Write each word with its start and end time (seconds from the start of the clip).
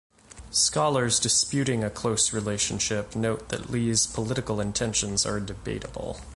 Scholars 0.49 1.19
disputing 1.19 1.83
a 1.83 1.91
close 1.91 2.33
relationship 2.33 3.15
note 3.15 3.49
that 3.49 3.69
Li's 3.69 4.07
political 4.07 4.59
intentions 4.59 5.27
are 5.27 5.39
debatable. 5.39 6.19